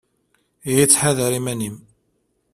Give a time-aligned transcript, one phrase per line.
[0.69, 1.75] Ihi ttḥadar iman-im.